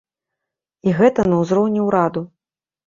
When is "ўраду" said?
1.91-2.29